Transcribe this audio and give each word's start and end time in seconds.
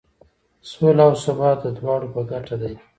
سوله 0.71 1.03
او 1.09 1.13
ثبات 1.23 1.57
د 1.63 1.67
دواړو 1.77 2.07
په 2.13 2.21
ګټه 2.31 2.55
دی. 2.61 2.73